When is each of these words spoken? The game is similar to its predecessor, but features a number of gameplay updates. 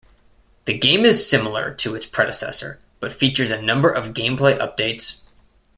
The 0.65 0.75
game 0.75 1.05
is 1.05 1.29
similar 1.29 1.75
to 1.75 1.93
its 1.93 2.07
predecessor, 2.07 2.79
but 2.99 3.13
features 3.13 3.51
a 3.51 3.61
number 3.61 3.91
of 3.91 4.15
gameplay 4.15 4.57
updates. 4.57 5.21